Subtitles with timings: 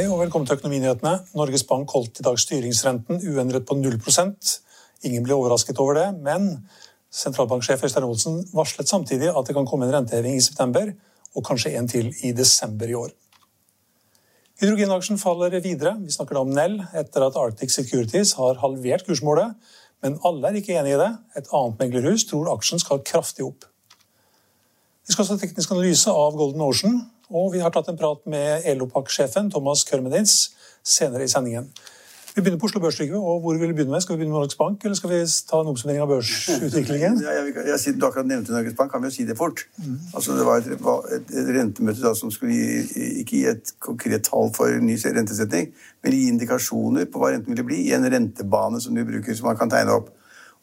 [0.00, 1.10] Hei og velkommen til Økonominyhetene.
[1.36, 4.52] Norges Bank holdt i dag styringsrenten uendret på 0%
[5.04, 6.46] Ingen ble overrasket over det, men
[7.12, 10.94] sentralbanksjef Øystein Olsen varslet samtidig at det kan komme en renteheving i september,
[11.36, 13.12] og kanskje en til i desember i år.
[14.62, 15.98] Hydrogenaksjen faller videre.
[16.00, 19.52] Vi snakker da om Nell etter at Arctic Securities har halvert kursmålet,
[20.00, 21.12] men alle er ikke enig i det.
[21.36, 23.68] Et annet meglerhus tror aksjen skal kraftig opp.
[25.04, 28.26] Vi skal også ha teknisk analyse av Golden Ocean, og vi har tatt en prat
[28.30, 30.50] med Elopak-sjefen Thomas Kørmedins
[30.82, 31.70] senere i sendingen.
[32.34, 34.00] Vi begynner på Oslo Børs, og hvor vil vi begynne med?
[34.00, 35.16] Skal vi begynne med Norges Bank, eller skal vi
[35.50, 37.16] ta en oppsummering av børsutviklingen?
[37.24, 39.64] Ja, jeg, jeg, jeg, du akkurat nevnte Norges Bank, kan vi jo si det fort.
[40.14, 44.28] Altså, det var et, et, et rentemøte da, som skulle gi, ikke gi et konkret
[44.30, 45.72] tall for ny rentesetning,
[46.04, 49.50] men gi indikasjoner på hva renten ville bli i en rentebane som du bruker, som
[49.50, 50.14] man kan tegne opp.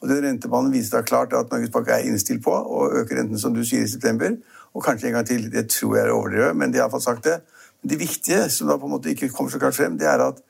[0.01, 3.39] Og den rentebanen viser da klart at Norges Bank er innstilt på å øke renten,
[3.41, 4.35] som du sier, i september.
[4.77, 5.47] Og kanskje en gang til.
[5.53, 7.39] Det tror jeg er overdrevet, men de har iallfall sagt det.
[7.81, 10.21] Men det viktige, som da på en måte ikke kommer så klart frem, det er
[10.27, 10.43] at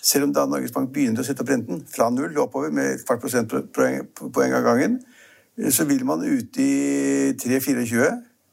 [0.00, 3.04] selv om da Norges Bank begynte å sette opp renten fra null oppover med et
[3.04, 5.00] kvart prosentpoeng av gangen,
[5.68, 8.06] så vil man ute i 3-24,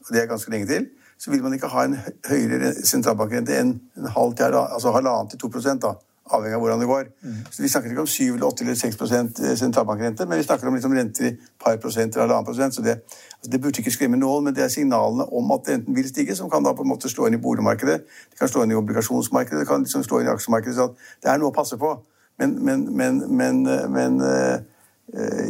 [0.04, 1.96] og det er ganske lenge til, så vil man ikke ha en
[2.28, 5.94] høyere sentralbankrente enn en halv til, altså halvannen til 2 da,
[6.34, 7.06] avhengig av hvordan det går.
[7.52, 10.74] Så Vi snakker ikke om 7 eller 8 eller 6% sentralbankrente, men vi snakker om
[10.74, 11.32] liksom renter i
[11.64, 12.76] par prosent eller halvannen prosent.
[12.76, 13.00] Så det,
[13.38, 16.36] altså det burde ikke skremme noen, men det er signalene om at renten vil stige,
[16.36, 17.98] som kan da på en måte slå inn i boligmarkedet,
[18.32, 20.76] det kan slå inn i obligasjonsmarkedet, det kan liksom slå inn i aksjemarkedet.
[20.76, 21.96] Så at det er noe å passe på.
[22.38, 24.60] Men, men, men, men, men øh,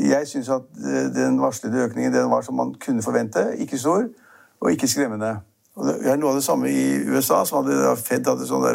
[0.07, 0.69] jeg syns at
[1.15, 3.49] den varslede økningen den var som man kunne forvente.
[3.57, 4.07] Ikke stor,
[4.61, 5.39] og ikke skremmende.
[5.77, 7.43] Og det er noe av det samme i USA.
[7.45, 8.65] som hadde Fed hadde sånn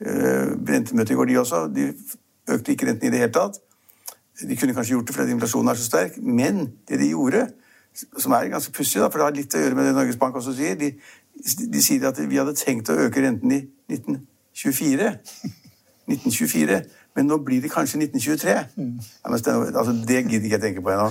[0.00, 1.66] der uh, i går, de også.
[1.74, 1.92] De
[2.48, 3.60] økte ikke renten i det hele tatt.
[4.48, 7.46] De kunne kanskje gjort det fordi inflasjonen er så sterk, men det de gjorde,
[8.18, 10.54] som er ganske pussig, for det har litt å gjøre med det Norges Bank også
[10.56, 10.94] sier, de,
[11.72, 13.60] de sier at vi hadde tenkt å øke renten i
[13.92, 15.10] 1924.
[16.08, 16.80] 1924.
[17.16, 18.50] Men nå blir det kanskje 1923.
[18.54, 21.08] Ja, det, altså, det gidder ikke jeg tenke på ennå.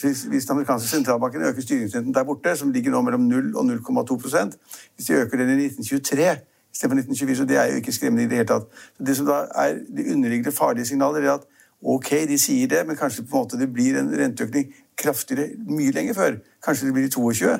[0.00, 3.64] Hvis, hvis den amerikanske sentralbanken øker styringsrenten der borte, som ligger nå mellom 0 og
[3.64, 6.36] 0,2 hvis de øker den i 1923
[6.78, 8.66] istedenfor 1924, så det er jo ikke skremmende i det hele tatt.
[8.96, 11.46] Så det som da er de underliggende farlige signaler, er at
[11.82, 15.90] ok, de sier det, men kanskje på en måte det blir en renteøkning kraftigere mye
[15.90, 16.36] lenger før.
[16.64, 17.50] Kanskje det blir i 22,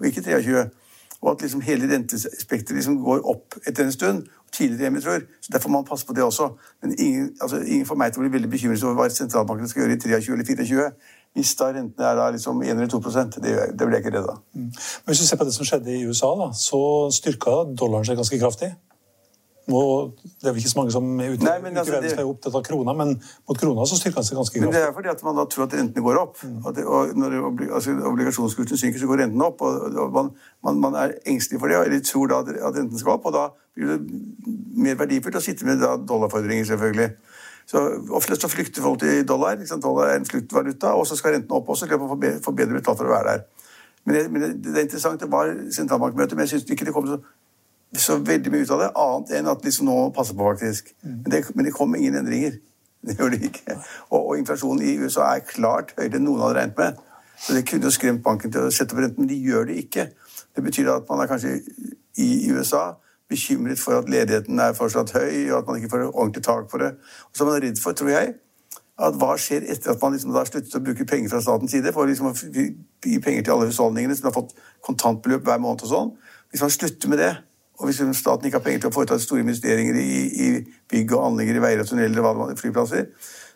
[0.00, 0.68] og ikke 23.
[1.20, 4.22] Og at liksom hele rentespekteret liksom går opp etter en stund.
[4.52, 5.20] Tidligere enn vi tror.
[5.40, 6.48] Så Derfor må man passe på det også.
[6.82, 9.82] Men ingen, altså, ingen får meg til å bli veldig bekymret over hva sentralbankene skal
[9.82, 10.88] gjøre i 23 eller 24.
[11.34, 13.00] Hvis da rentene er da liksom 1 eller 2
[13.38, 14.40] det, det blir jeg ikke redd av.
[14.54, 14.70] Men
[15.06, 16.80] Hvis du ser på det som skjedde i USA, da, så
[17.14, 18.72] styrka dollaren seg ganske kraftig.
[19.70, 19.80] Nå,
[20.40, 22.26] det er vel ikke så mange som er ute, Nei, men altså, i det- er
[22.26, 23.12] opptatt av krona, men
[23.48, 24.64] mot krona så styrka den seg ganske kraftig.
[24.66, 26.36] Men det er fordi at man da tror at rentene går opp.
[26.64, 27.36] Og, det, og når
[27.74, 29.62] altså, obligasjonskursen synker, så går rentene opp.
[29.62, 30.30] Og, og man,
[30.64, 33.26] man, man er engstelig for det, eller tror da at, renten skal opp.
[33.26, 34.00] Og da blir det
[34.74, 37.12] mer verdifullt å sitte med da dollarfordringer, selvfølgelig.
[37.70, 37.82] Så
[38.18, 39.58] Ofte så flykter folk til dollar.
[39.58, 39.84] Ikke sant?
[39.84, 42.78] Dollar er en fluktvaluta, og så skal rentene opp også, slik at man får bedre
[42.80, 43.44] betalt for å være der.
[44.04, 47.06] Men, det, men det, er interessant, det var sentralbankmøte, men jeg syns ikke det kom
[47.10, 47.20] så
[47.98, 50.92] så veldig mye ut av det, annet enn at liksom nå passer på, faktisk.
[51.02, 52.58] Men det, men det kom ingen endringer.
[53.00, 53.74] Det gjorde det ikke.
[54.10, 56.98] Og, og inflasjonen i USA er klart høyere enn noen hadde regnet med.
[57.40, 59.78] Så det kunne jo skremt banken til å sette opp renten, men de gjør det
[59.80, 60.04] ikke.
[60.52, 61.54] Det betyr at man er kanskje
[62.20, 62.82] i USA
[63.30, 66.80] bekymret for at ledigheten er fortsatt høy, og at man ikke får ordentlig tak på
[66.82, 66.94] det.
[67.30, 68.32] Og så er man redd for, tror jeg,
[69.00, 71.92] at hva skjer etter at man liksom har sluttet å bruke penger fra statens side
[71.96, 74.52] for liksom å gi penger til alle husholdningene som har fått
[74.84, 76.10] kontantbeløp hver måned og sånn.
[76.52, 77.30] Hvis man slutter med det,
[77.80, 80.48] og hvis staten ikke har penger til å foreta store investeringer i, i
[80.92, 83.08] bygg og anlegg i veier og tunneler og flyplasser,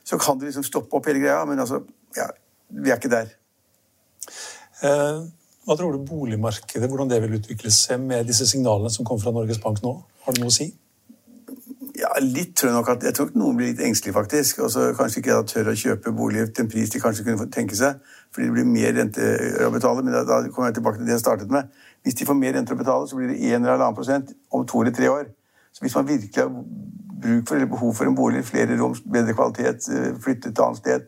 [0.04, 1.42] så kan det liksom stoppe opp hele greia.
[1.48, 1.82] Men altså,
[2.16, 2.30] ja,
[2.72, 3.34] vi er ikke der.
[4.80, 5.20] Eh,
[5.64, 9.32] hva tror du boligmarkedet, hvordan det vil utvikle seg med disse signalene som kom fra
[9.32, 9.94] Norges Bank nå?
[10.26, 10.66] Har det noe å si?
[11.94, 14.60] Ja, litt tror Jeg nok at, jeg tror ikke noen blir litt engstelige, faktisk.
[14.66, 17.46] Og så kanskje ikke da tør å kjøpe bolig til en pris de kanskje kunne
[17.54, 18.02] tenke seg,
[18.34, 20.04] fordi det blir mer renter å betale.
[20.04, 21.70] Men da, da kommer jeg tilbake til det jeg startet med.
[22.04, 24.66] Hvis de får mer renter å betale, så blir det 1 eller annen prosent om
[24.68, 25.30] to eller tre år.
[25.72, 26.50] Så hvis man virkelig har
[27.24, 29.88] bruk for eller behov for en bolig, flere rom, bedre kvalitet,
[30.20, 31.06] flytte et annet sted,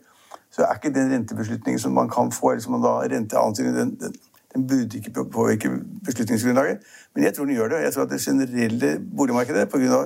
[0.55, 3.93] så er ikke den rentebeslutningen som man kan få, eller som man da renteansyn, den,
[4.01, 4.15] den,
[4.57, 5.71] den burde ikke påvirke
[6.05, 6.79] beslutningsgrunnlaget.
[7.15, 7.83] Men jeg tror den gjør det.
[7.83, 10.05] Jeg tror at det generelle boligmarkedet, pga.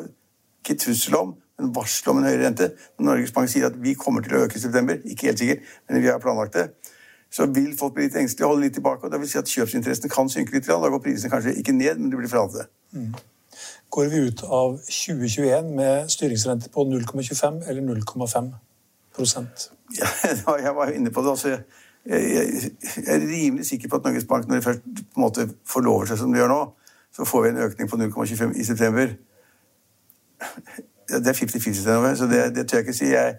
[0.64, 3.94] ikke trussel om, men varsel om en høyere rente Når Norges Bank sier at vi
[3.94, 5.58] kommer til å øke i september, ikke helt sikkert,
[5.88, 6.66] men vi har planlagt det,
[7.30, 9.04] så vil folk bli litt engstelige og holde litt tilbake.
[9.04, 10.66] og det vil si at Kjøpsinteressen kan synke litt.
[10.66, 12.72] Da går prisene kanskje ikke ned, men det blir forandret.
[12.92, 13.14] Mm.
[13.90, 19.70] Går vi ut av 2021 med styringsrente på 0,25 eller 0,5%
[20.00, 20.08] ja,
[20.58, 21.30] Jeg var jo inne på det.
[21.30, 21.58] altså
[22.06, 22.70] jeg,
[23.06, 26.18] er rimelig sikker på at Norges Bank, når de først på en måte forlover seg
[26.18, 26.60] som de gjør nå,
[27.12, 29.14] så får vi en økning på 0,25 i september.
[31.10, 33.12] Det er 50-50, så det, det tør jeg ikke si.
[33.12, 33.36] Jeg,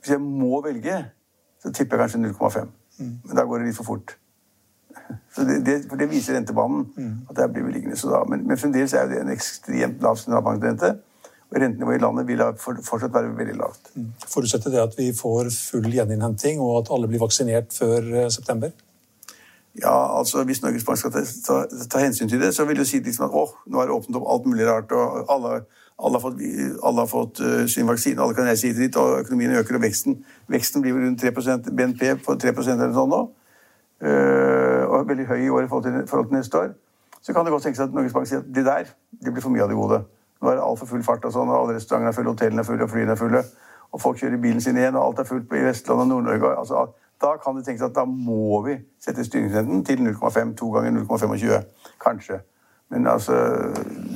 [0.00, 1.04] hvis jeg må velge,
[1.62, 2.68] så tipper jeg kanskje 0,5.
[2.98, 3.16] Mm.
[3.24, 4.16] Men da går det litt for fort.
[5.34, 6.86] Så det, det, for det viser rentebanen.
[6.96, 7.16] Mm.
[7.30, 7.96] at der blir vi liggende.
[7.96, 10.94] Så da, men, men, fremdeles er det en ekstremt lav sentralbankrente.
[11.54, 13.92] Rentenivået i landet vil fortsatt være veldig lavt.
[13.94, 14.08] Mm.
[14.26, 18.74] Forutsetter det at vi får full gjeninnhenting, og at alle blir vaksinert før eh, september?
[19.82, 21.54] Ja, altså Hvis Norges Bank skal ta, ta,
[21.90, 24.18] ta, hensyn til det, så vil det si liksom at å, nå er det åpnet
[24.20, 25.64] opp alt mulig rart, og alle,
[25.98, 26.44] alle har fått,
[26.86, 29.78] alle har fått uh, sin vaksine, alle kan reise hit og dit, og økonomien øker,
[29.78, 30.20] og veksten,
[30.54, 33.20] veksten blir rundt 3% BNP på 3% eller sånn nå.
[34.04, 36.70] Uh, og er veldig høy i år i forhold til, forhold til, neste år.
[37.18, 39.54] Så kan det godt tenkes at Norges Bank sier at det der det blir for
[39.54, 40.04] mye av det gode.
[40.44, 42.66] Nå er det altfor full fart, og sånn, og alle restaurantene er fulle, hotellene er
[42.68, 43.40] fulle, og flyene er fulle.
[43.96, 46.50] Og folk kjører bilen sin igjen, og alt er fullt i Vestland og Nord-Norge.
[46.58, 46.82] Altså,
[47.24, 51.64] da kan det tenkes at da må vi sette styringsrenten til 0,5, to ganger 0,25.
[52.04, 52.42] Kanskje.
[52.92, 53.32] Men altså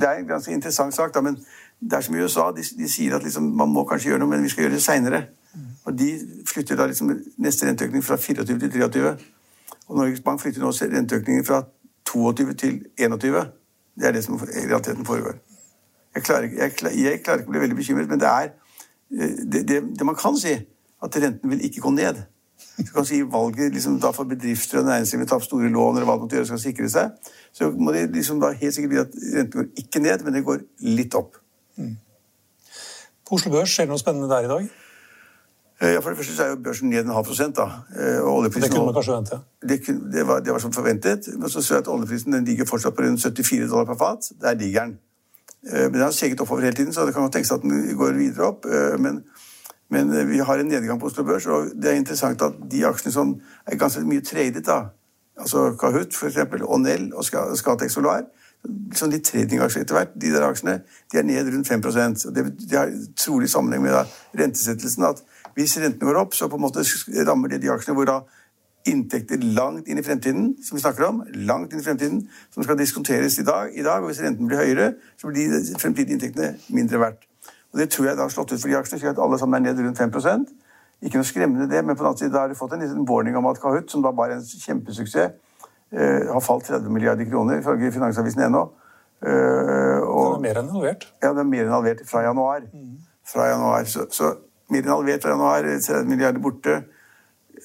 [0.00, 1.20] Det er en ganske interessant sak, da.
[1.25, 1.40] Men
[1.80, 2.50] det er som i USA.
[2.56, 4.82] De, de sier at liksom, man må kanskje gjøre noe, men vi skal gjøre det
[4.82, 5.22] seinere.
[5.84, 6.12] Og de
[6.46, 9.16] flytter da liksom neste renteøkning fra 24 til 23.
[9.88, 11.62] Og Norges Bank flytter nå renteøkningen fra
[12.12, 13.46] 22 til 21.
[13.96, 15.47] Det er det som i realiteten foregår.
[16.14, 19.62] Jeg klarer, jeg, jeg klarer ikke å bli veldig bekymret, men det er eh, det,
[19.69, 20.56] det, det man kan si,
[21.05, 22.25] at renten vil ikke gå ned.
[22.78, 25.96] Du kan si valget liksom, da for bedrifter og næringsliv vil ta opp store lån
[25.99, 28.93] eller hva de måtte gjøre skal sikre seg, så må det liksom da helt sikkert
[28.94, 31.38] bli at renten går ikke ned, men det går litt opp.
[31.78, 31.96] Mm.
[33.28, 34.69] På Oslo Børs skjer det noe spennende der i dag?
[35.81, 37.56] Eh, ja, For det første så er jo børsen ned en halv prosent.
[37.56, 37.66] da.
[37.94, 39.40] Eh, og det kunne man kanskje vente?
[39.62, 39.78] Det,
[40.12, 41.28] det, var, det var som forventet.
[41.38, 44.31] Men så ser jeg at oljeprisen den ligger fortsatt på rundt 74 dollar per fat.
[44.40, 44.99] Der ligger den.
[45.66, 47.96] Eh, men den har steget oppover hele tiden, så det kan godt tenkes at den
[47.99, 48.69] går videre opp.
[48.99, 49.22] Men,
[49.90, 53.12] men, vi har en nedgang på Oslo Børs, og det er interessant at de aksjene
[53.12, 54.82] som er ganske mye tradet, da,
[55.38, 58.26] altså Kahoot f.eks., og Nell og Scatec Solar,
[58.64, 60.81] liksom de tradingaksjene etter hvert, de der aksjene,
[61.12, 64.04] de er ned rundt 5 og Det, det har trolig sammenheng med da,
[64.38, 65.04] rentesettelsen.
[65.04, 65.22] at
[65.54, 66.84] hvis rentene går opp, så på en måte
[67.26, 68.20] rammer det de aksjene hvor da
[68.86, 72.22] inntekter langt inn i fremtiden, som vi snakker om, langt inn i fremtiden,
[72.54, 73.72] som skal diskonteres i dag.
[73.75, 77.26] I dag og hvis renten blir høyere, så blir de fremtidige inntektene mindre verdt.
[77.72, 79.66] Og Det tror jeg da har slått ut for de aksjene, slik at alle sammen
[79.66, 80.46] er ned rundt 5
[81.02, 83.06] Ikke noe skremmende det, men på den annen side da har du fått en liten
[83.08, 85.30] warning om at Kahoot, som da bare er en kjempesuksess,
[85.92, 88.62] eh, har falt 30 milliarder kroner, ifølge Finansavisen.no.
[89.23, 91.06] Eh, og, den er mer enn halvert?
[91.23, 92.66] Ja, den er mer enn halvert fra januar.
[92.73, 92.99] Mm.
[93.26, 93.85] Fra januar.
[93.85, 94.35] Så, så
[94.70, 96.82] mer enn halvert fra januar, 30 milliarder borte.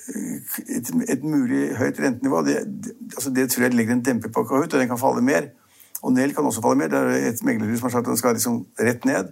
[0.09, 4.43] Et, et, mulig høyt rentenivå, det, det, altså det, tror jeg legger en demper på
[4.43, 5.47] Kahoot, og den kan falle mer.
[6.03, 6.91] Og Nell kan også falle mer.
[6.91, 9.31] Det er et meglerhus som har sagt at den skal liksom rett ned.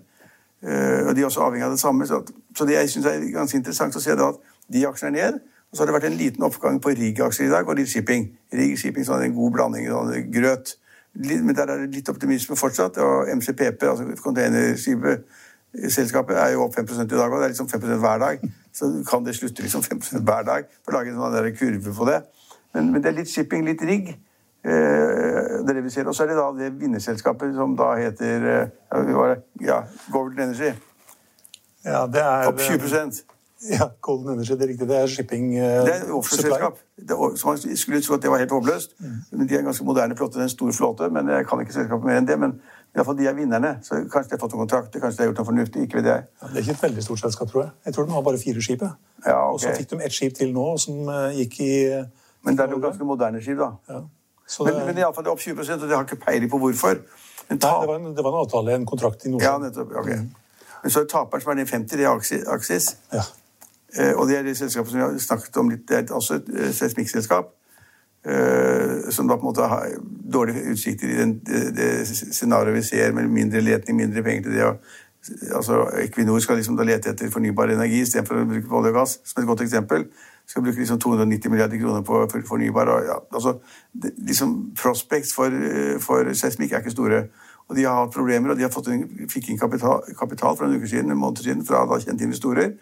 [0.64, 2.08] Uh, og De er også avhengig av det samme.
[2.08, 2.22] Så,
[2.58, 4.40] så det jeg synes er ganske interessant å se da at
[4.72, 5.42] de aksjene er ned.
[5.72, 8.30] Og så har det vært en liten oppgang på Rigg-aksjer i dag og Rigg shipping.
[8.56, 10.76] Rig shipping sånn en god blanding, sånn grøt.
[11.16, 13.00] Men der er det litt optimisme fortsatt.
[13.04, 15.24] Og MCPP, altså containerskipet,
[15.72, 18.44] Selskapet er jo opp 5 i dag, og det er liksom 5 hver dag.
[18.76, 20.68] Så kan det slutte liksom 5 hver dag.
[20.84, 22.20] for å lage en sånn kurve på det.
[22.74, 24.14] Men, men, det er litt shipping, litt rigg.
[24.64, 26.08] Eh, det det vi ser.
[26.08, 29.36] Og så er det da det vinnerselskapet som da heter eh,
[29.66, 30.74] ja, Golden Energy.
[31.86, 33.24] Ja, det er Opp 20%
[33.70, 34.88] ja, Golden Energy, det er riktig.
[34.90, 36.78] Det er shipping uh, Det er offshoreselskap.
[37.46, 38.96] Man skulle tro at det var helt håpløst.
[39.00, 39.18] Mm.
[39.32, 40.34] Men De er en ganske moderne flåte.
[40.34, 42.40] Det er en stor flåte, men jeg kan ikke selskapet mer enn det.
[42.40, 42.56] Men
[42.92, 43.78] i hvert fall de er vinnerne.
[43.84, 45.84] Så kanskje de har fått noen kontrakter, kanskje de har gjort noe fornuftig.
[45.88, 47.72] ikke ved Det ja, Det er ikke et veldig stort selskap, tror jeg.
[47.86, 48.82] Jeg tror de har bare fire skip.
[48.82, 48.90] Ja,
[49.36, 49.54] okay.
[49.54, 51.72] Og så fikk de ett skip til nå, som uh, gikk i
[52.44, 53.72] Men det er jo ganske moderne skip, da.
[53.90, 54.02] Ja.
[54.66, 54.86] men, det...
[54.86, 57.00] men iallfall det er opp 20 og de har ikke peiling på hvorfor.
[57.50, 57.72] Men ta...
[57.72, 59.64] Nei, det var, en, det var, en, avtale, en kontrakt i Nordsjøen.
[59.64, 59.96] Ja, nettopp.
[60.02, 60.10] ok.
[60.10, 60.30] Mm.
[60.84, 62.96] Men så er taperen som er ned 50, det er Aksis.
[63.14, 63.24] Ja.
[64.00, 66.40] Eh, Og det er det selskapet som vi har snakket om litt, det er også
[66.40, 67.52] et eh, seismikkselskap.
[68.26, 69.96] Eh, Som da på en måte har
[70.34, 74.58] dårlige utsikter i den, det, det scenarioet vi ser, med mindre leting, mindre penger til
[74.58, 74.66] det.
[74.66, 74.78] Og,
[75.56, 79.20] altså Equinor skal liksom da lete etter fornybar energi istedenfor å bruke olje og gass,
[79.26, 80.08] som et godt eksempel.
[80.50, 82.90] Skal bruke liksom 290 milliarder kroner på fornybar.
[82.96, 83.58] Og, ja, altså,
[83.94, 85.54] det, liksom Prospects for,
[86.02, 87.26] for seismikk er ikke store.
[87.72, 90.68] Og de har hatt problemer, og de har fått en, fikk inn kapital, kapital for
[90.68, 92.74] en uke siden, en måned siden fra da kjente investorer.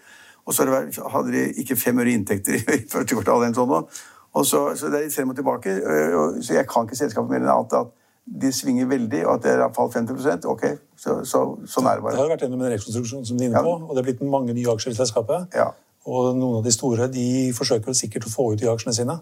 [0.49, 3.91] Og så hadde de ikke fem øre inntekter i første kvartal eller sånn.
[4.37, 5.69] Og så, så det er litt frem og tilbake.
[5.81, 7.87] øh, Så jeg kan ikke selskapet mer enn annet at
[8.29, 10.63] de svinger veldig, og at det har falt 50% Ok,
[10.95, 12.13] så, så, sånn er det bare.
[12.13, 13.63] Det har vært gjennom en rekonstruksjon, som de er inne Ja.
[13.65, 15.47] på, og det er blitt mange nye aksjer i selskapet.
[15.57, 15.71] Ja.
[16.05, 17.25] Og noen av de store de
[17.57, 19.17] forsøker vel sikkert å få ut de aksjene sine.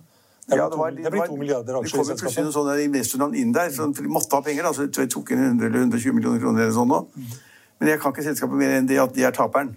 [0.47, 2.43] Det blir, Ja, to, det er milliarder aksjer i kom i jo plutselig selskapet.
[2.43, 4.63] noen sånne investornavn inn der, så de måtte ha penger.
[4.69, 6.99] altså Jeg tok inn 100 eller 120 millioner kroner eller sånn nå.
[7.79, 9.73] Men jeg kan ikke selskapet mer enn det at de er taperen.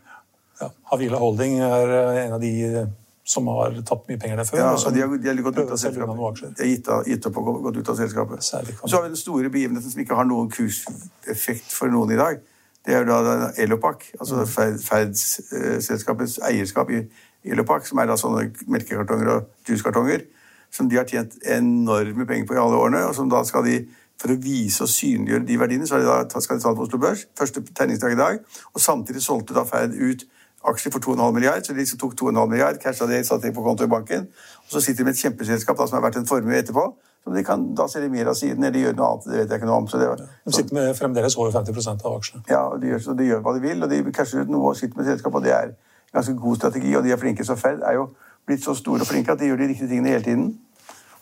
[0.60, 0.68] Ja.
[0.92, 2.86] Havila Holding er eh, en av de eh,
[3.30, 4.58] som har tapt mye penger der før.
[4.58, 6.16] Ja, de har, de har gått ut av selskapet.
[6.58, 8.42] De har gitt, av, gitt opp og gått ut av selskapet.
[8.42, 12.40] Så har vi den store begivenheten som ikke har noen kurseffekt for noen i dag.
[12.86, 14.48] Det er da Elopak, altså Mm.
[14.48, 17.04] Ferd, Ferd-selskapets eierskap i
[17.44, 20.24] Elopak, som er da sånne melkekartonger og juicekartonger,
[20.72, 23.82] som de har tjent enorme penger på i alle årene, og som da skal de
[24.20, 26.88] for å vise og synliggjøre de verdiene, så de da, skal de ta det på
[26.88, 27.24] Oslo Børs.
[27.38, 28.42] Første tegningsdag i dag.
[28.74, 30.26] Og samtidig solgte da Ferd ut
[30.64, 33.84] aksjer for 2,5 milliard, så de tok 2,5 milliard, casha det, satte det på konto
[33.84, 34.26] i banken.
[34.66, 36.84] Og så sitter de med et kjempeselskap da, som har vært en formue etterpå,
[37.24, 39.24] som de kan da selge mer av siden, eller gjøre noe annet.
[39.24, 39.88] Det vet jeg ikke noe om.
[39.88, 40.08] Så det,
[40.46, 42.42] De sitter med fremdeles over 50% av aksjene.
[42.48, 44.70] ja, og de gjør, så de gjør hva de vil, og de casher ut noe
[44.72, 45.76] og sitter med selskap, og det er en
[46.14, 47.44] ganske god strategi, og de er flinke.
[47.44, 48.08] Så Ferd er jo
[48.46, 50.58] blitt så store og flinke at de gjør de riktige tingene hele tiden.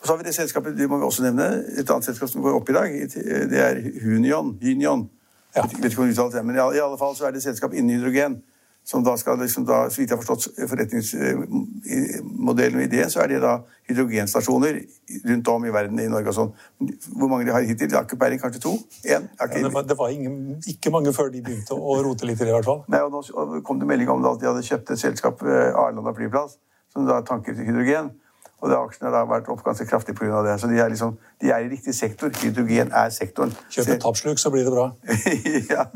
[0.00, 1.46] Og så har vi det selskapet, det må vi også nevne,
[1.78, 2.92] et annet selskap som går opp i dag.
[3.50, 4.54] Det er Hunion.
[4.62, 5.08] Hunion.
[5.56, 5.62] Ja.
[5.66, 7.30] Jeg vet ikke om du uttaler det, men i alle- i alle fall så er
[7.30, 8.42] det et selskap innen hydrogen.
[8.88, 13.26] Som da skal, liksom da, så vidt jeg har forstått forretningsmodellen og ideen, så er
[13.34, 13.52] det da
[13.90, 14.74] hydrogenstasjoner
[15.28, 16.52] rundt om i verden, i Norge og sånn.
[17.12, 17.90] Hvor mange de har hittil?
[17.90, 18.72] Jeg har ikke peiling, kanskje to?
[19.04, 19.28] Én?
[19.28, 19.44] Ja,
[19.82, 22.70] det var, ingen, ikke mange før de begynte å rote litt i det, i hvert
[22.70, 22.80] fall.
[22.88, 23.20] Nei, og nå
[23.66, 26.56] kom det melding om at de hadde kjøpt et selskap Arlanda flyplass
[26.92, 28.10] som da tanker til hydrogen.
[28.58, 30.40] Og da aksjene har vært opp ganske kraftig pga.
[30.42, 30.56] det.
[30.58, 32.32] Så de er, liksom, de er i riktig sektor.
[32.42, 33.54] Hydrogen er sektoren.
[33.70, 34.88] Kjøp et tappsluk, så blir det bra.
[35.74, 35.86] ja.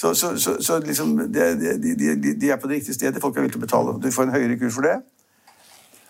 [0.00, 3.20] Så, så, så, så liksom, de, de, de, de er på det riktige stedet.
[3.20, 3.96] Folk er villige til å betale.
[4.00, 4.94] Du får en høyere kurs for det.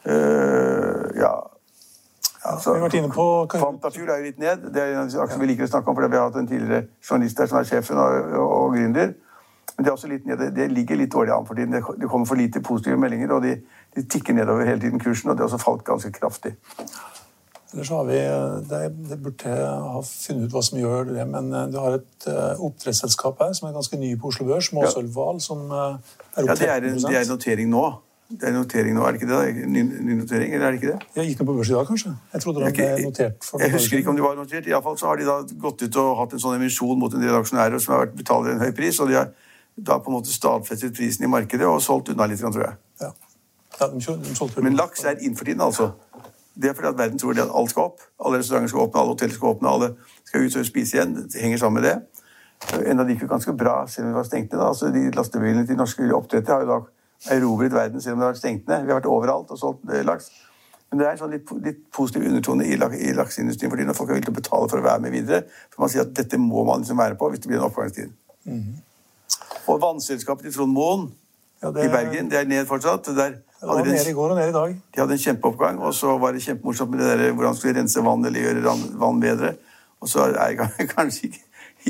[0.06, 1.32] Uh, ja.
[2.44, 4.68] ja så, Vi har vært inne på Fantafuel er jo litt ned.
[4.70, 6.84] Det er en aksje vi liker å snakke om, fordi vi har hatt en tidligere
[7.02, 9.10] journalist der som er sjefen og, og, og gründer.
[9.74, 10.46] Men det er også litt ned.
[10.54, 11.74] Det, ligger litt dårlig an for tiden.
[11.74, 13.56] Det kommer for lite positive meldinger, og de,
[13.96, 16.54] de tikker nedover hele tiden kursen, og det har også falt ganske kraftig.
[17.72, 18.18] Ellers så har vi
[18.70, 22.26] det, det burde ha funnet ut hva som gjør det, men eh, du har et
[22.26, 25.98] uh, oppdrettsselskap her som er ganske ny på Oslo Børs, Måsølvhval, som er
[26.36, 27.84] er Ja, det er, det er notering nå.
[28.30, 29.66] Det er notering nå, er det ikke det?
[29.66, 31.06] Ny, ny notering, eller er det ikke det?
[31.18, 32.12] Jeg gikk nå på børs i dag, kanskje?
[32.32, 34.66] Jeg trodde det ble notert for jeg husker ikke om de var notert.
[34.66, 37.14] I alle fall så har de da gått ut og hatt en sånn emisjon mot
[37.14, 39.32] en del aksjonærer som har vært betaler en høy pris, og de har
[39.80, 42.78] da på en måte stadfestet prisen i markedet og solgt unna litt, tror jeg.
[43.02, 43.10] Ja.
[43.80, 45.90] Ja, de, kjø- de Men laks er inn for tiden, altså.
[46.54, 48.00] Det er fordi at verden tror det at alt skal opp.
[48.24, 49.90] Alle restauranter skal åpne, alle hoteller skal åpne, alle
[50.24, 51.14] skal ut og spise igjen.
[51.30, 51.96] Det henger sammen med det.
[52.90, 54.60] Enda det gikk jo ganske bra selv om vi var stengt ned.
[54.60, 58.32] Altså, de lastebilene til norske oppdrettere har jo da erobret verden selv om det har
[58.34, 58.82] vært stengt ned.
[58.84, 60.28] Vi har vært overalt og solgt eh, laks.
[60.90, 63.94] Men det er en sånn litt, litt positiv undertone i, lak- i lakseindustrien fordi når
[63.94, 65.44] folk er villige til å betale for å være med videre.
[65.70, 68.10] For man sier at dette må man liksom være på hvis det blir en oppgangstid.
[69.70, 71.08] Og vannselskapet til Trond Moen
[71.62, 73.04] Ja, det- i Bergen, det er ned fortsatt.
[73.06, 74.76] Det Der Det var nede i går og nede i dag.
[74.94, 78.00] de hadde en kjempeoppgang, og så var det kjempemorsomt med det der hvordan skulle rense
[78.06, 79.54] vann eller gjøre vann bedre.
[80.00, 81.42] Og så er det kanskje ikke,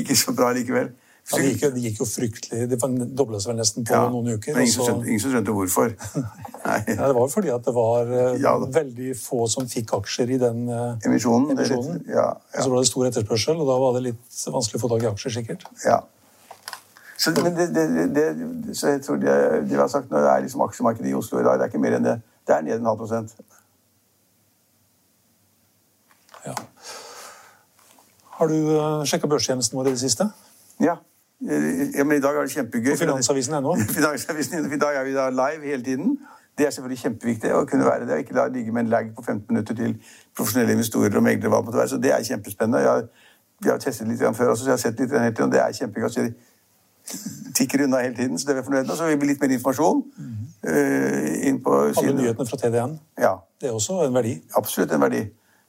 [0.03, 0.89] ikke så bra likevel.
[1.31, 2.59] Ja, det, gikk jo, det gikk jo fryktelig.
[2.67, 2.77] Det
[3.15, 4.55] dobla seg vel nesten på Ja, noen uker.
[4.57, 5.93] Men ingen og så- skjønte, ingen som skjønte hvorfor.
[6.65, 6.79] Nei.
[6.91, 10.33] Ja, det var jo fordi at det var eh, Ja, veldig få som fikk aksjer
[10.35, 11.53] i den eh, Emisjonen.
[11.55, 12.01] emisjonen.
[12.01, 12.25] litt- Ja,
[12.57, 15.05] Og så ble det stor etterspørsel, og da var det litt vanskelig å få tak
[15.07, 15.63] i aksjer, sikkert.
[15.85, 16.01] ja.
[17.21, 19.33] Så, men det, det, det, så jeg tror det,
[19.69, 21.59] vi har sagt når det er liksom aksjemarkedet i Oslo i dag.
[21.59, 22.15] Det er ikke mer enn det.
[22.47, 23.35] Det er ned en halv prosent.
[26.45, 26.55] Ja.
[28.39, 30.31] Har du uh, sjekka børstjenesten vår i det siste?
[30.81, 30.97] Ja.
[31.45, 32.95] Eh, ja, men i dag er det kjempegøy.
[32.95, 36.17] På Finansavisen er Finansavisen, I dag er vi da live hele tiden.
[36.57, 39.13] Det er selvfølgelig kjempeviktig å kunne være det, og ikke da ligge med en lag
[39.15, 39.93] på 15 minutter til
[40.37, 41.87] profesjonelle investorer og meglere.
[41.87, 42.81] Så det er kjempespennende.
[42.81, 43.29] Jeg
[43.65, 45.61] jeg har testet litt før også, så jeg har sett litt hele tiden, og det
[45.61, 46.31] er kjempegøy.
[47.55, 48.95] Tikker unna hele tiden, så det er vi fornøyd med.
[48.97, 50.03] Så vil vi litt mer informasjon
[50.61, 52.15] Uh, inn på Alle siden.
[52.21, 52.91] nyhetene fra TDN.
[53.17, 53.31] Ja,
[53.61, 54.35] Det er også en verdi.
[54.55, 55.21] absolutt en verdi.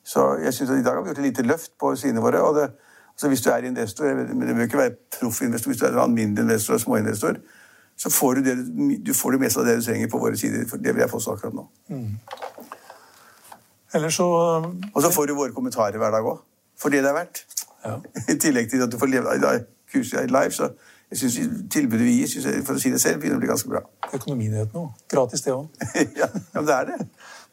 [0.05, 2.43] Så jeg synes at i dag har vi gjort et lite løft på sidene våre.
[2.43, 2.67] og det,
[3.17, 5.99] altså Hvis du er investor, men det bør ikke være proffinvestor, hvis du er en
[5.99, 7.35] alminnelig investor og småinvestor,
[7.97, 8.57] så får du det,
[9.07, 10.69] du får det meste av det du trenger på våre sider.
[10.69, 11.67] for Det vil jeg påstå akkurat nå.
[13.95, 14.25] Ellers så
[14.95, 16.39] Og så får du våre kommentarer hver dag òg.
[16.81, 17.45] For det det er verdt.
[17.85, 17.97] ja.
[18.35, 19.59] I tillegg til at du får leve i
[19.93, 20.51] kurset live.
[20.51, 20.69] Så
[21.13, 23.83] jeg synes tilbudet vi gir, for å si det selv, begynner å bli ganske bra.
[24.09, 25.05] Økonominyhetene òg.
[25.13, 25.69] Gratis, det òg.
[26.21, 26.99] ja, det er det.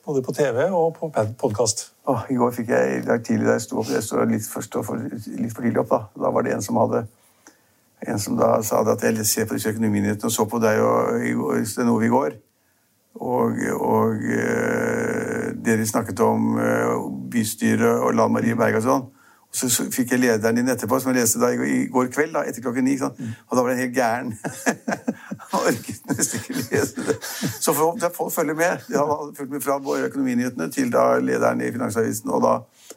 [0.07, 1.11] Både på TV og på
[1.41, 1.89] podkast.
[2.31, 4.65] I går fikk jeg i dag tidlig da jeg sto opp, jeg sto litt for,
[4.65, 6.23] stå for, litt for tidlig opp, da.
[6.23, 7.03] Da var det en som hadde
[8.07, 10.79] en som da sa det at jeg ser på disse økonominyhetene og så på deg
[10.79, 12.37] og, Stenove i går.
[13.19, 14.23] Og, og
[15.59, 16.93] det de snakket om eh,
[17.33, 19.07] bystyret og Lan Marie Berg og sånn.
[19.51, 22.43] Så, så fikk jeg lederen din etterpå, som jeg leste da i, går- kveld, da,
[22.45, 22.93] etter klokken ni.
[23.01, 23.15] Sånn.
[23.49, 24.35] Og da var den helt gæren.
[25.57, 27.15] Orket nesten ikke lese det.
[27.63, 28.85] Så folk, folk følger med.
[28.87, 32.53] De har fulgt med fra økonominyhetene til da lederen i Finansavisen, og da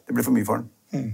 [0.07, 1.09] det ble for mye for han.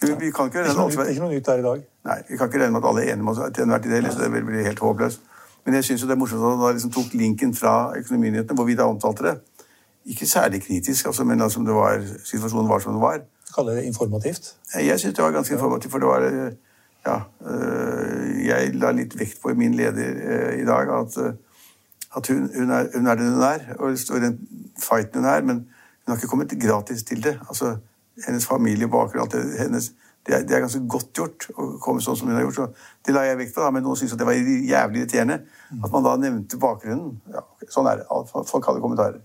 [0.00, 1.82] Vi, vi kan ikke Ikke regne noe, med ikke noe nytt der i dag.
[2.08, 4.08] Nei, Vi kan ikke regne med at alle er enige med oss til enhver tid
[4.22, 5.20] det vil bli helt håpløst.
[5.66, 8.64] Men jeg syns det er morsomt at han da liksom tok linken fra Økonominyhetene, hvor
[8.64, 9.34] vi da omtalte det.
[10.08, 13.20] Ikke særlig kritisk, altså, men altså, det var, situasjonen var som den var.
[13.50, 14.52] Du kaller det informativt.
[14.78, 16.52] Jeg syns det var ganske informativt, for det var eh,
[17.06, 17.16] Ja.
[17.50, 21.16] øh, Jeg la litt vekt på i min leder i dag at,
[22.16, 24.36] at hun, hun, er, hun er den hun er, og står i den
[24.78, 27.38] fighten hun er, men hun har ikke kommet gratis til det.
[27.48, 27.76] Altså,
[28.26, 29.92] hennes familiebakgrunn, alt det, hennes,
[30.26, 32.54] det, er, det er ganske godt gjort å komme sånn som hun har gjort.
[32.60, 32.68] Så
[33.06, 35.40] det la jeg vekt på, da, men noen syntes det var jævlig irriterende
[35.84, 37.16] at man da nevnte bakgrunnen.
[37.34, 37.42] Ja,
[37.72, 38.06] sånn er det.
[38.52, 39.18] Folk hadde kommentarer.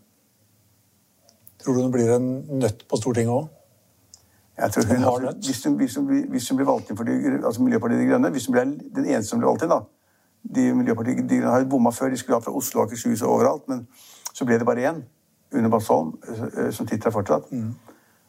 [1.64, 2.32] Tror du hun blir en
[2.64, 3.52] nøtt på Stortinget òg?
[4.58, 7.08] Jeg tror hun, har hvis, hun, hvis, hun blir, hvis hun blir valgt inn for
[7.08, 9.82] de, altså Miljøpartiet De Grønne Hvis hun blir den eneste som blir valgt inn, da
[10.56, 12.10] de Miljøpartiet De Grønne har jo bomma før.
[12.10, 13.68] De skulle ha fra Oslo, Akershus og overalt.
[13.68, 13.88] Men
[14.34, 15.04] så ble det bare én.
[15.54, 17.44] Une Bastholm, eh, som sitter fortsatt.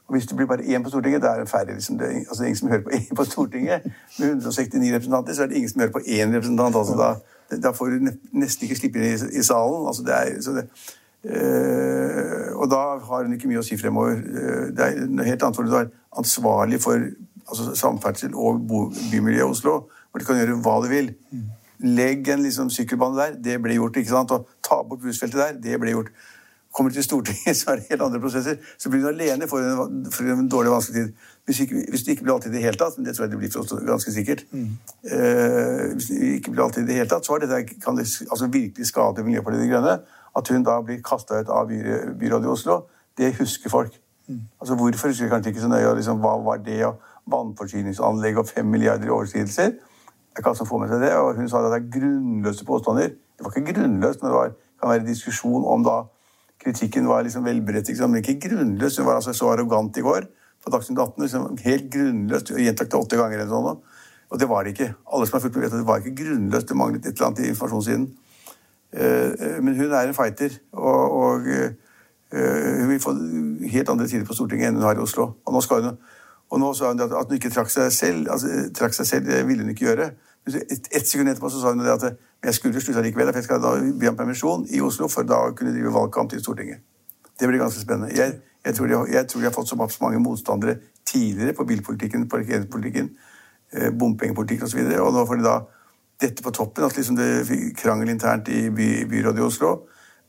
[0.06, 1.74] Og Hvis det blir bare én på Stortinget, da er det ferdig.
[1.74, 1.98] Liksom.
[1.98, 3.82] Det, er, altså, det er ingen som hører på én på Stortinget.
[4.18, 6.76] Med 169 representanter så er det ingen som hører på én representant.
[6.76, 6.94] Altså,
[7.50, 9.86] da, da får du nesten ikke slippe inn i, i salen.
[9.86, 10.68] Altså, det er, så det,
[11.24, 14.12] øh, og da har hun ikke mye å si fremover.
[14.12, 17.00] Eh, det er noe helt annet hvor du er ansvarlig for
[17.48, 19.76] altså, samferdsel og bymiljøet bymiljø i Oslo,
[20.10, 21.12] hvor du kan gjøre hva du vil.
[21.84, 23.96] Legg en liksom, sykkelbane der, det ble gjort.
[24.00, 24.32] ikke sant?
[24.32, 26.12] Og ta bort bussfeltet der, det ble gjort.
[26.76, 28.56] Kommer du til Stortinget, så er det helt andre prosesser.
[28.78, 31.12] Så blir du alene for en, for en dårlig vanskelig tid.
[31.46, 33.32] Hvis, ikke, hvis det ikke blir alltid i det hele tatt, men det tror jeg
[33.32, 37.08] det blir for oss ganske sikkert eh, Hvis det ikke blir alltid i det hele
[37.08, 39.94] tatt, så dette, kan det altså, virkelig skade Miljøpartiet De Grønne.
[40.36, 42.80] At hun da blir kasta ut av byrådet i Oslo,
[43.16, 43.94] det husker folk.
[44.60, 45.94] Altså Hvorfor husker jeg kanskje ikke så nøye?
[45.98, 46.80] Liksom, hva var det?
[46.86, 49.72] og Vannforsyningsanlegg og fem milliarder i overskridelser.
[49.72, 51.12] Er ikke alle som får med seg det.
[51.38, 53.14] Hun sa at det er grunnløse påstander.
[53.36, 55.96] Det var ikke grunnløst, men det var, kan være diskusjon om da
[56.62, 58.98] kritikken var liksom velberettiget, men ikke grunnløs.
[58.98, 60.28] Hun var altså så arrogant i går
[60.64, 61.22] på Dagsnytt 18.
[61.22, 62.48] Liksom, helt grunnløst.
[62.48, 63.82] det åtte ganger eller sånn.
[64.30, 64.92] Og det var det ikke.
[65.14, 66.68] Alle som har fulgt med, vet at det var ikke grunnløst.
[66.68, 68.06] Det manglet et eller annet i informasjonssiden.
[68.92, 71.70] Eh, eh, Men hun er en fighter, og, og eh,
[72.32, 73.12] hun vil få
[73.70, 75.28] helt andre tider på Stortinget enn hun har i Oslo.
[75.46, 75.98] Og nå, skal hun,
[76.50, 78.30] og nå sa hun at, at hun ikke trakk seg selv.
[78.32, 80.10] Altså, eh, trakk seg selv, det ville hun ikke gjøre.
[80.46, 83.40] Ett et, sekund etterpå så sa hun det at eh, jeg skulle slutta likevel, for
[83.40, 86.42] jeg skal da be om permisjon i Oslo for da å kunne drive valgkamp til
[86.42, 86.82] Stortinget.
[87.38, 88.14] Det blir ganske spennende.
[88.16, 92.28] Jeg, jeg, tror, de jeg tror de har fått så mange motstandere tidligere på bilpolitikken,
[92.28, 93.10] parkeringspolitikken,
[93.72, 94.82] eh, bompengepolitikken osv.
[94.82, 95.58] Og, så og nå får de da
[96.22, 99.74] dette på toppen, at liksom det krangel internt i by, byrådet i Oslo,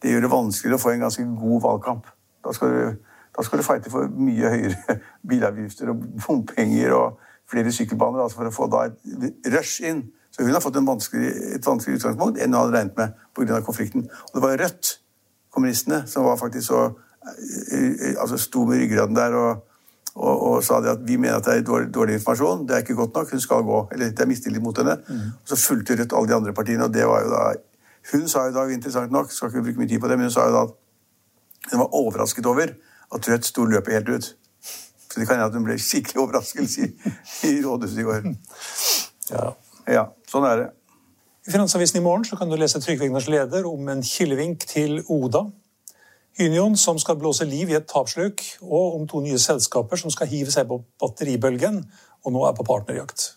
[0.02, 2.10] det gjør det vanskeligere å få en ganske god valgkamp.
[2.46, 3.08] Da skal du,
[3.38, 8.50] da skal du fighte for mye høyere bilavgifter og bompenger og flere sykkelbaner altså for
[8.50, 10.06] å få da et rush inn.
[10.32, 13.62] Så hun har fått en vanskelig, et vanskelig utgangspunkt enn hun hadde regnet med pga.
[13.66, 14.06] konflikten.
[14.28, 14.98] Og det var Rødt,
[15.54, 19.64] kommunistene, som var faktisk så eh, eh, altså sto med ryggraden der og,
[20.14, 22.86] og, og sa det at vi mener at det er dårlig, dårlig informasjon, det er
[22.86, 23.80] ikke godt nok, hun skal gå.
[23.96, 25.00] Eller det er mistillit mot henne.
[25.42, 27.42] Og så fulgte Rødt alle de andre partiene, og det var jo da
[28.12, 30.36] Hun sa jo da, interessant nok, skal ikke bruke mye tid på det, men hun
[30.36, 32.74] sa jo da at hun var overrasket over
[33.16, 34.28] at Rødt sto løpet helt ut.
[35.08, 36.90] Så det kan hende at hun ble skikkelig overrasket i,
[37.50, 38.28] i rådhuset i går.
[39.32, 39.54] Ja.
[39.88, 40.68] Ja, sånn er det.
[41.48, 45.00] I Finansavisen i morgen så kan du lese Trygve Egners leder om en kilevink til
[45.08, 45.46] Oda.
[46.40, 50.28] Union som skal blåse liv i et tapsluk, og om to nye selskaper som skal
[50.30, 51.80] hive seg på batteribølgen
[52.28, 53.37] og nå er på partnerjakt.